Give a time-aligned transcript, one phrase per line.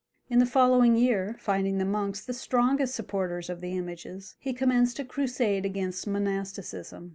[0.31, 4.97] In the following year, finding the monks the strongest supporters of the images, he commenced
[4.97, 7.09] a crusade against monasticism.